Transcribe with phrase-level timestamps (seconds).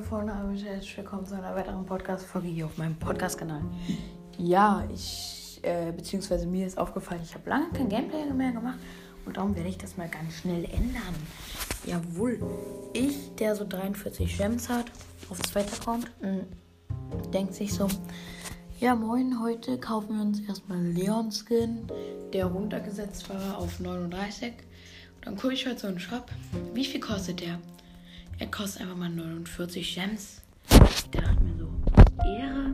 [0.00, 3.62] liebe herzlich willkommen zu einer weiteren Podcast-Folge hier auf meinem Podcast-Kanal.
[4.38, 8.78] Ja, ich, äh, beziehungsweise mir ist aufgefallen, ich habe lange kein Gameplay mehr gemacht
[9.26, 11.14] und darum werde ich das mal ganz schnell ändern.
[11.84, 12.40] Jawohl,
[12.94, 14.86] ich, der so 43 Gems hat,
[15.28, 17.86] auf zweiter Account, mm, denkt sich so,
[18.80, 21.90] ja moin, heute kaufen wir uns erstmal Leon Skin,
[22.32, 24.54] der runtergesetzt war auf 39.
[25.16, 26.30] Und dann gucke ich heute so einen Shop,
[26.72, 27.58] wie viel kostet der?
[28.40, 30.40] Er kostet einfach mal 49 Gems.
[30.70, 31.68] Ich dachte mir so,
[32.24, 32.72] Ehre.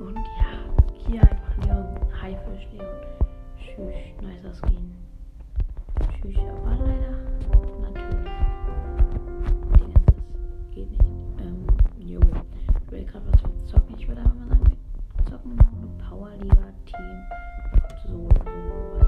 [0.00, 0.64] Und ja,
[1.06, 2.86] hier einfach Leon, Haifisch Leon.
[3.58, 4.94] Tschüss, nicer Skin.
[6.10, 7.18] Tschüss, aber leider,
[7.82, 8.32] natürlich.
[9.76, 11.04] Dingens, das geht nicht.
[11.40, 11.66] Ähm,
[11.98, 12.20] jo.
[12.86, 13.94] Ich will gerade was wir zocken.
[13.98, 14.78] Ich würde einfach mal sagen,
[15.16, 17.22] wir zocken noch eine Powerliga Team.
[18.06, 19.00] So, so,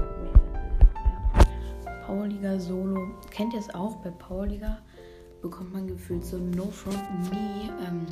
[1.33, 2.05] ja.
[2.05, 3.15] Powerliga Solo.
[3.31, 4.77] Kennt ihr es auch bei Powerliga?
[5.41, 7.69] Bekommt man gefühlt so No Front nie.
[7.85, 8.05] Ähm,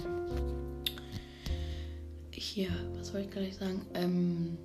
[2.32, 3.82] hier, was soll ich gleich sagen?
[3.94, 4.58] Ähm,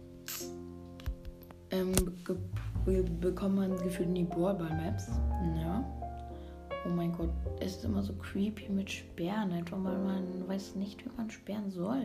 [1.70, 1.92] ähm,
[2.24, 5.08] be bekommt man gefühlt nie Brawlball-Maps.
[5.56, 5.84] Ja.
[6.86, 11.04] Oh mein Gott, es ist immer so creepy mit Sperren, einfach weil man weiß nicht,
[11.04, 12.04] wie man sperren soll.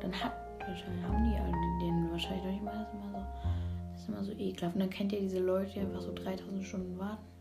[0.00, 2.72] Dann hat wahrscheinlich haben die alle den wahrscheinlich noch nicht mal.
[2.72, 3.24] Das ist immer so,
[3.92, 4.74] das ist immer so ekelhaft.
[4.76, 7.31] Und dann kennt ihr diese Leute, die einfach so 3000 Stunden warten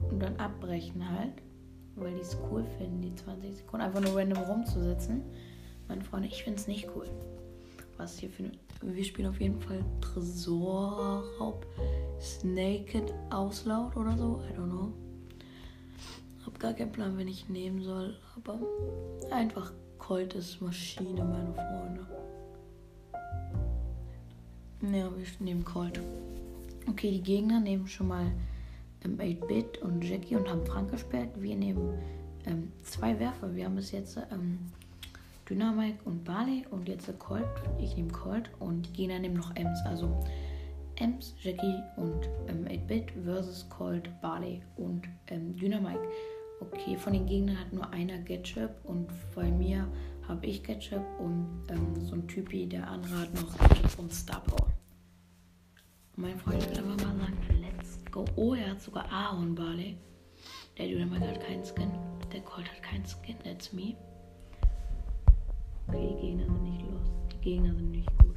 [0.00, 1.42] und dann abbrechen halt,
[1.96, 5.22] weil die es cool finden, die 20 Sekunden einfach nur random rumzusitzen.
[5.88, 7.08] Meine Freunde, ich finde es nicht cool.
[7.96, 8.52] Was hier für eine.
[8.80, 11.66] Wir spielen auf jeden Fall Tresorraub,
[12.20, 14.40] Snaked Auslaut oder so.
[14.48, 14.92] I don't know.
[16.46, 18.16] Hab gar keinen Plan, wenn ich nehmen soll.
[18.36, 18.60] Aber
[19.32, 22.06] einfach Colt ist Maschine, meine Freunde.
[24.96, 26.00] Ja, wir nehmen Colt.
[26.88, 28.30] Okay, die Gegner nehmen schon mal
[29.04, 31.30] ähm, 8-Bit und Jackie und haben Frank gesperrt.
[31.36, 31.98] Wir nehmen
[32.46, 33.54] ähm, zwei Werfer.
[33.54, 34.58] Wir haben bis jetzt ähm,
[35.48, 37.44] Dynamite und Barley und jetzt Colt.
[37.80, 39.78] Ich nehme Colt und Gegner nehmen noch Ems.
[39.86, 40.22] Also
[40.96, 46.00] Ems, Jackie und ähm, 8-Bit versus Colt, Barley und ähm, Dynamite.
[46.60, 49.86] Okay, von den Gegnern hat nur einer Ketchup und bei mir
[50.26, 54.42] habe ich Ketchup und ähm, so ein Typi, der andere hat noch Ketchup und Star
[54.42, 54.68] Power.
[56.16, 57.38] Mein Freund will einfach mal sagen,
[58.34, 59.96] Oh, er hat sogar Ahorn Barley.
[60.76, 61.88] Der Dynamite hat keinen Skin.
[62.32, 63.36] Der Colt hat keinen Skin.
[63.44, 63.94] That's me.
[65.86, 67.12] Okay, die Gegner sind nicht los.
[67.32, 68.34] Die Gegner sind nicht gut.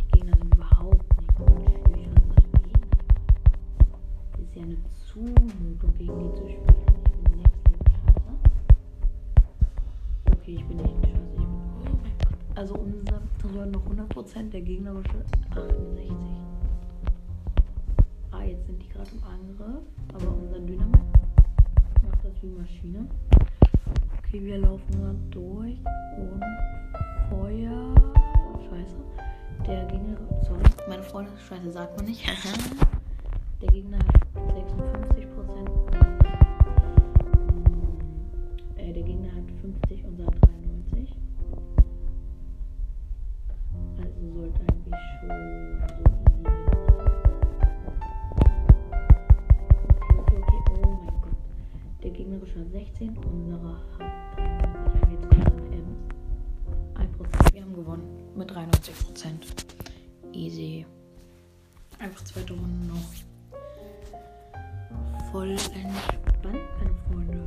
[0.00, 1.62] Die Gegner sind überhaupt nicht gut.
[1.96, 2.88] Ich was für Gegner.
[4.32, 4.76] Das ist ja eine
[5.06, 6.88] Zumutung, gegen die zu spielen.
[7.06, 8.36] Ich bin Next Level Schatzer.
[10.32, 11.30] Okay, ich bin nicht Schatz.
[11.30, 11.46] Ich bin.
[11.46, 12.38] Oh mein Gott.
[12.56, 16.47] Also unser Tresor noch 100%, der gegnerische 68
[18.48, 19.84] jetzt sind die gerade im Angriff.
[20.14, 21.00] Aber unser Dynamit
[22.02, 23.06] macht das wie Maschine.
[24.18, 25.78] Okay, wir laufen mal durch.
[26.16, 26.42] Und
[27.30, 27.94] Feuer.
[28.68, 28.96] Scheiße.
[29.66, 30.16] Der Gegner.
[30.42, 32.26] Sorry, meine Freunde, Scheiße sagt man nicht.
[33.60, 35.70] Der Gegner hat 56 Prozent.
[38.76, 40.38] Äh, der Gegner hat 50 und sagt
[40.92, 41.14] 93.
[43.98, 45.57] Also sollte eigentlich schon
[52.98, 55.10] 16, unserer hat 93.
[55.12, 55.96] Jetzt kommt eine M.
[56.94, 57.52] 1%.
[57.54, 59.30] Wir haben gewonnen mit 93%.
[60.32, 60.84] Easy.
[62.00, 63.12] Einfach zweite Runde noch.
[65.30, 67.44] Voll entspannt, meine Freunde.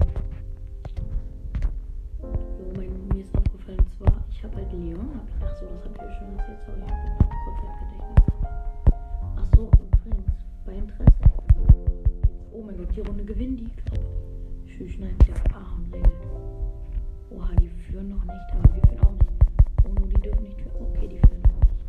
[2.21, 5.09] So, mein, mir ist aufgefallen, zwar, ich habe halt Leon.
[5.15, 6.59] Hab ich, ach so, das ich euch schon erzählt.
[6.65, 8.25] Sorry, ich habe Kurzzeitgedächtnis.
[9.35, 10.31] Ach so, übrigens,
[10.65, 11.11] bei Interesse.
[12.53, 14.10] Oh mein Gott, die Runde gewinnen die.
[14.81, 16.11] Tschüss, nein, der Ahorn regelt.
[17.29, 19.29] Oha, die führen noch nicht, aber wir führen auch nicht.
[19.85, 20.75] Oh, nur die dürfen nicht führen.
[20.81, 21.85] Okay, die führen noch nicht.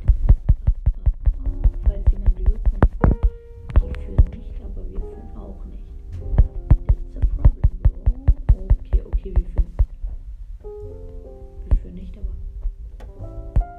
[1.87, 2.69] Falls jemand juckt,
[3.81, 5.89] die führen nicht, aber wir führen auch nicht.
[7.15, 8.61] That's a problem, bro.
[8.85, 9.73] Okay, okay, wir führen.
[11.65, 12.35] Wir führen nicht, aber.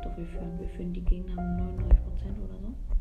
[0.02, 0.60] Doch, wir führen.
[0.60, 0.92] Wir führen.
[0.92, 2.93] Die Gegner haben 99% oder so.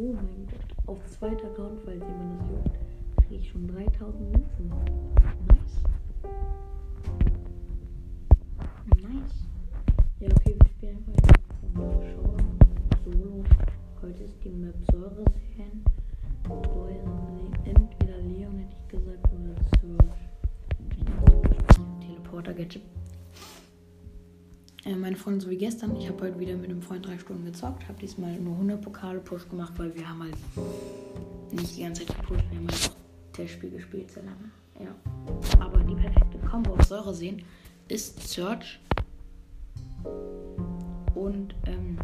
[0.00, 0.64] Oh mein Gott.
[0.86, 2.78] Auf zweiter Account, falls jemand das juckt,
[3.26, 4.68] kriege ich schon 3000 Münzen.
[5.48, 5.82] Nice.
[9.02, 9.48] Nice.
[10.20, 12.36] Ja, okay, wir spielen einfach jetzt Show.
[13.04, 13.44] Solo.
[14.00, 15.82] Heute ist die Map Säuresehen.
[17.64, 20.28] Entweder Leon hätte ich gesagt oder Search.
[22.06, 22.82] Teleporter-Gadget
[24.88, 27.44] äh, meine Freundin so wie gestern, ich habe heute wieder mit einem Freund drei Stunden
[27.44, 30.36] gezockt, habe diesmal nur 100 Pokale Push gemacht, weil wir haben halt
[31.52, 34.50] nicht die ganze Zeit gepusht, wir haben halt auch Testspiel gespielt sehr lange.
[34.80, 35.60] Ja.
[35.60, 37.42] Aber die perfekte Combo aus Säure sehen
[37.88, 38.80] ist Search
[41.14, 41.98] und ähm,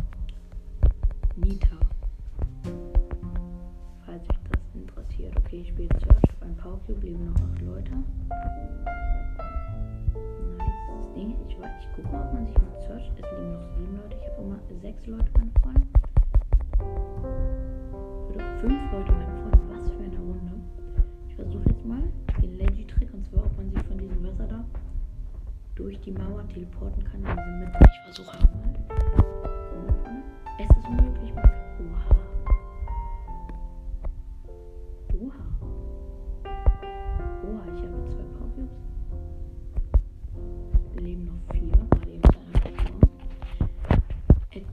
[1.37, 1.79] Nita.
[4.05, 5.35] Falls sich das interessiert.
[5.39, 7.93] Okay, ich spiele Search auf ein Powercube, leben noch acht Leute.
[11.65, 11.73] Ding.
[11.81, 13.11] Ich gucke mal, ob man sich mit Search.
[13.17, 14.17] Es leben noch sieben Leute.
[14.21, 15.87] Ich habe immer sechs Leute, meine Freunde.
[18.29, 19.59] Oder fünf Leute, meine Freunde.
[19.71, 20.53] Was für eine Runde.
[21.29, 22.03] Ich versuche jetzt mal
[22.43, 24.65] den Leggy-Trick und zwar, ob man sich von diesem Wasser da
[25.75, 27.79] durch die Mauer teleporten kann diese Mitte.
[27.83, 29.04] Ich versuche mal.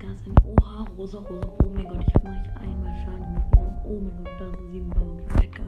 [0.01, 1.47] Ist ein Oha, rosa, rosa.
[1.63, 3.45] Oh mein Gott, ich habe noch einmal Schaden gemacht.
[3.85, 5.43] Oh mein Gott, da sind sieben Powercubes.
[5.43, 5.65] Edgar.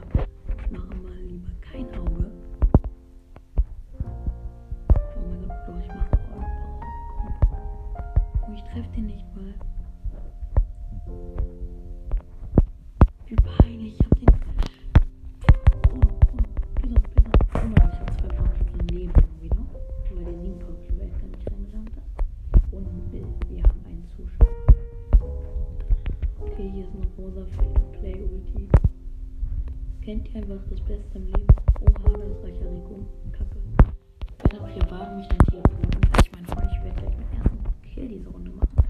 [0.58, 2.32] Ich mache mal lieber kein Auge.
[4.04, 6.46] Oh mein Gott, ich mache Auge.
[8.48, 9.54] Oh, ich treffe den nicht mal.
[13.28, 14.13] Wie peinlich, ich
[30.04, 31.48] Kennt ihr einfach das Beste im Leben?
[31.80, 33.06] Oha, das ist reicher Rico.
[33.32, 33.56] Kacke.
[34.40, 36.02] Werde auch hier warten, mich dann teleporten.
[36.22, 38.83] Ich meine ich werde gleich meinen ersten Kill diese Runde machen.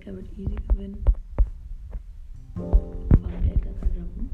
[0.00, 1.04] Edgar wird easy gewinnen.
[2.54, 4.30] Aber der kann jumpen.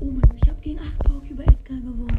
[0.00, 2.16] Oh mein ich habe gegen 8 Pokémon Edgar gewonnen.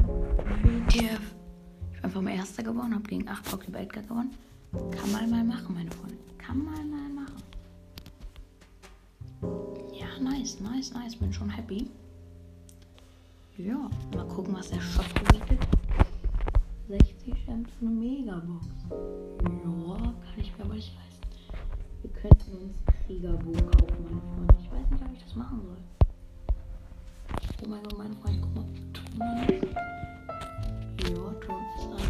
[0.87, 4.35] Ich bin einfach mal Erster geworden, habe gegen 8 Pokémon Edgar gewonnen.
[4.71, 6.17] Kann man mal machen, meine Freunde.
[6.37, 7.41] Kann man mal machen.
[9.93, 11.15] Ja, nice, nice, nice.
[11.15, 11.89] Bin schon happy.
[13.57, 15.65] Ja, mal gucken, was der Shop bietet.
[16.87, 18.67] 60 Cent für eine Megabox.
[18.91, 18.97] Ja,
[19.97, 21.25] kann ich mir aber nicht leisten.
[22.03, 24.55] Wir könnten uns Kriegerbogen kaufen, meine Freunde.
[24.61, 25.77] Ich weiß nicht, ob ich das machen soll.
[27.63, 28.65] Oh mein Gott, meine Freunde, guck mal.
[31.01, 32.01] Ja, Ton ist an.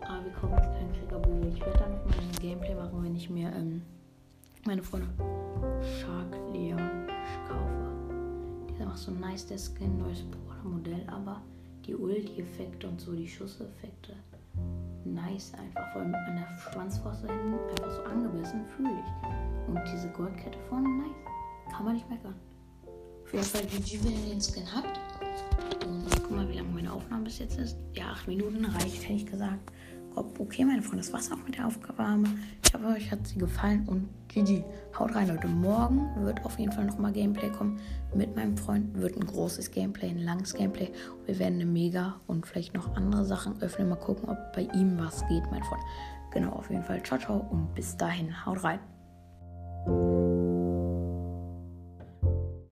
[0.00, 1.48] Aber wir kaufen jetzt keinen Kriegerbogen.
[1.54, 3.82] Ich werde dann noch mal ein Gameplay machen, wenn ich mir, ähm,
[4.66, 5.06] meine Freunde,
[6.00, 7.06] Shark Leon
[7.48, 8.66] kaufe.
[8.68, 11.40] Dieser macht so nice, der Skin, neues Brawler-Modell, aber
[11.86, 14.14] die Ulti-Effekte und so, die Schusseffekte,
[15.04, 15.92] nice einfach.
[15.92, 19.68] Vor allem an der Schwanzflosse hinten, einfach so angebissen, fühle ich.
[19.68, 21.72] Und diese Goldkette vorne, nice.
[21.72, 22.34] Kann man nicht meckern.
[23.24, 24.98] Auf jeden Fall GG, wenn ihr den Skin habt.
[25.86, 27.76] Und guck mal, wie lange meine Aufnahme bis jetzt ist.
[27.94, 29.72] Ja, acht Minuten reicht, hätte ich gesagt.
[30.16, 32.28] Okay, meine Freunde, das war's auch mit der Aufgabe.
[32.64, 34.62] Ich hoffe, euch hat sie gefallen und GG.
[34.98, 35.48] Haut rein, Leute.
[35.48, 37.80] Morgen wird auf jeden Fall nochmal Gameplay kommen
[38.14, 38.94] mit meinem Freund.
[38.94, 40.90] Wird ein großes Gameplay, ein langes Gameplay.
[41.26, 43.88] Wir werden eine Mega und vielleicht noch andere Sachen öffnen.
[43.88, 45.82] Mal gucken, ob bei ihm was geht, mein Freund.
[46.32, 47.02] Genau, auf jeden Fall.
[47.02, 48.44] Ciao, ciao und bis dahin.
[48.44, 48.80] Haut rein.